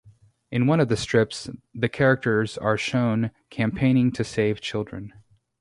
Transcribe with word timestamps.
In 0.49 0.65
one 0.65 0.79
of 0.79 0.87
the 0.87 0.97
strips 0.97 1.47
the 1.75 1.87
characters 1.87 2.57
are 2.57 2.75
shown 2.75 3.29
campaigning 3.51 4.11
to 4.13 4.23
save 4.23 4.59
children. 4.59 5.13